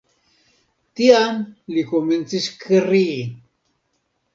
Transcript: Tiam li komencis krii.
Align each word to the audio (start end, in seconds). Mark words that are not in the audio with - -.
Tiam 1.01 1.39
li 1.75 1.85
komencis 1.93 2.51
krii. 2.67 3.25